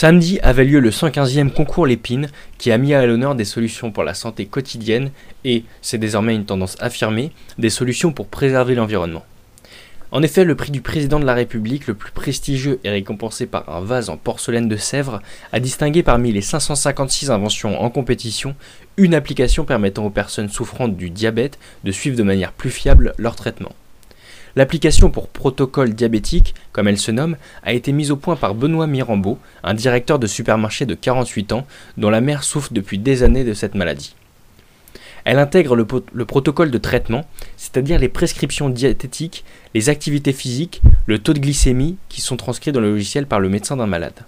[0.00, 4.04] Samedi avait lieu le 115e concours Lépine qui a mis à l'honneur des solutions pour
[4.04, 5.10] la santé quotidienne
[5.44, 9.26] et, c'est désormais une tendance affirmée, des solutions pour préserver l'environnement.
[10.12, 13.68] En effet, le prix du président de la République, le plus prestigieux et récompensé par
[13.68, 15.20] un vase en porcelaine de Sèvres,
[15.50, 18.54] a distingué parmi les 556 inventions en compétition
[18.98, 23.34] une application permettant aux personnes souffrant du diabète de suivre de manière plus fiable leur
[23.34, 23.72] traitement.
[24.58, 28.88] L'application pour protocole diabétique, comme elle se nomme, a été mise au point par Benoît
[28.88, 31.64] Mirambeau, un directeur de supermarché de 48 ans,
[31.96, 34.16] dont la mère souffre depuis des années de cette maladie.
[35.24, 37.24] Elle intègre le, le protocole de traitement,
[37.56, 42.80] c'est-à-dire les prescriptions diététiques, les activités physiques, le taux de glycémie qui sont transcrits dans
[42.80, 44.24] le logiciel par le médecin d'un malade.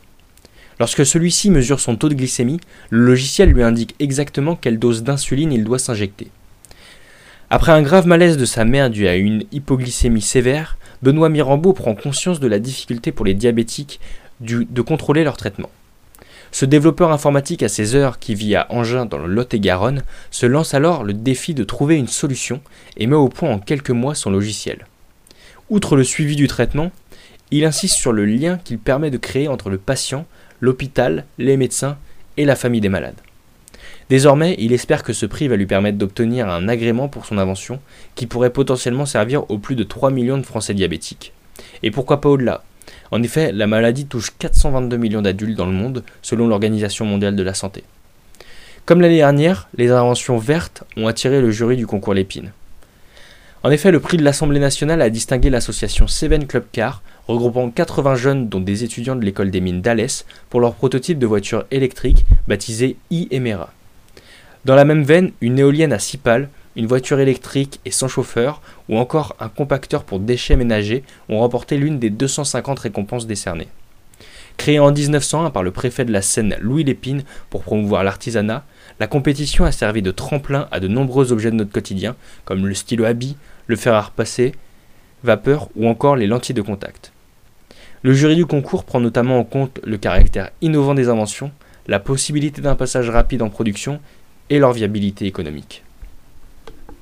[0.79, 5.53] Lorsque celui-ci mesure son taux de glycémie, le logiciel lui indique exactement quelle dose d'insuline
[5.53, 6.31] il doit s'injecter.
[7.53, 11.97] Après un grave malaise de sa mère dû à une hypoglycémie sévère, Benoît Mirambeau prend
[11.97, 13.99] conscience de la difficulté pour les diabétiques
[14.39, 15.69] de contrôler leur traitement.
[16.53, 20.75] Ce développeur informatique à ses heures, qui vit à Angers dans le Lot-et-Garonne, se lance
[20.75, 22.61] alors le défi de trouver une solution
[22.97, 24.87] et met au point en quelques mois son logiciel.
[25.71, 26.93] Outre le suivi du traitement,
[27.51, 30.25] il insiste sur le lien qu'il permet de créer entre le patient,
[30.61, 31.99] l'hôpital, les médecins
[32.37, 33.21] et la famille des malades.
[34.11, 37.79] Désormais, il espère que ce prix va lui permettre d'obtenir un agrément pour son invention
[38.17, 41.33] qui pourrait potentiellement servir aux plus de 3 millions de Français diabétiques.
[41.85, 42.65] Et pourquoi pas au-delà?
[43.13, 47.43] En effet, la maladie touche 422 millions d'adultes dans le monde selon l'Organisation mondiale de
[47.45, 47.85] la santé.
[48.85, 52.51] Comme l'année dernière, les inventions vertes ont attiré le jury du concours Lépine.
[53.63, 58.17] En effet, le prix de l'Assemblée nationale a distingué l'association Seven Club Car, regroupant 80
[58.17, 62.25] jeunes dont des étudiants de l'école des mines d'Alès, pour leur prototype de voiture électrique
[62.49, 63.73] baptisé e-Emera.
[64.67, 68.61] Dans la même veine, une éolienne à 6 pales, une voiture électrique et sans chauffeur,
[68.89, 73.69] ou encore un compacteur pour déchets ménagers ont remporté l'une des 250 récompenses décernées.
[74.59, 78.65] Créée en 1901 par le préfet de la Seine Louis Lépine pour promouvoir l'artisanat,
[78.99, 82.75] la compétition a servi de tremplin à de nombreux objets de notre quotidien, comme le
[82.75, 84.53] stylo à billes, le fer à repasser,
[85.25, 87.13] vapeur ou encore les lentilles de contact.
[88.03, 91.51] Le jury du concours prend notamment en compte le caractère innovant des inventions,
[91.87, 94.01] la possibilité d'un passage rapide en production
[94.51, 95.83] et leur viabilité économique.